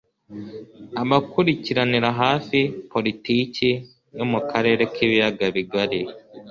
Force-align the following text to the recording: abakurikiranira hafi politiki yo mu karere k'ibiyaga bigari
abakurikiranira 1.01 2.09
hafi 2.21 2.59
politiki 2.91 3.69
yo 4.17 4.25
mu 4.31 4.39
karere 4.49 4.81
k'ibiyaga 4.93 5.45
bigari 5.55 5.99